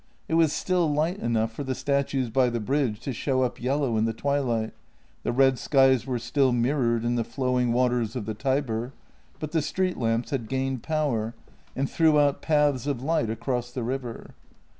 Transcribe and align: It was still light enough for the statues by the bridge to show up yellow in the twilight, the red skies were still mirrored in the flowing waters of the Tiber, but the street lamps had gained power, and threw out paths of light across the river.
It 0.27 0.33
was 0.33 0.51
still 0.51 0.91
light 0.91 1.19
enough 1.19 1.51
for 1.51 1.63
the 1.63 1.75
statues 1.75 2.31
by 2.31 2.49
the 2.49 2.59
bridge 2.59 2.99
to 3.01 3.13
show 3.13 3.43
up 3.43 3.61
yellow 3.61 3.97
in 3.97 4.05
the 4.05 4.13
twilight, 4.13 4.73
the 5.21 5.31
red 5.31 5.59
skies 5.59 6.07
were 6.07 6.17
still 6.17 6.51
mirrored 6.51 7.05
in 7.05 7.17
the 7.17 7.23
flowing 7.23 7.71
waters 7.71 8.15
of 8.15 8.25
the 8.25 8.33
Tiber, 8.33 8.93
but 9.39 9.51
the 9.51 9.61
street 9.61 9.97
lamps 9.97 10.31
had 10.31 10.49
gained 10.49 10.81
power, 10.81 11.35
and 11.75 11.87
threw 11.87 12.19
out 12.19 12.41
paths 12.41 12.87
of 12.87 13.03
light 13.03 13.29
across 13.29 13.69
the 13.69 13.83
river. 13.83 14.33